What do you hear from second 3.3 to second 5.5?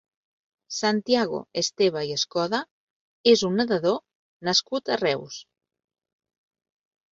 és un nedador nascut a Reus.